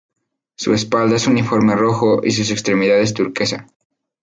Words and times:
Su 0.57 0.73
espalda 0.73 1.15
es 1.17 1.27
uniforme 1.27 1.75
rojo 1.75 2.21
y 2.23 2.31
sus 2.31 2.49
extremidades 2.49 3.13
turquesa. 3.13 3.67